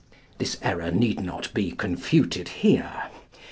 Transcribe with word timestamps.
This 0.39 0.57
error 0.63 0.89
need 0.89 1.19
not 1.19 1.53
be 1.53 1.69
confuted 1.73 2.47
here. 2.47 3.03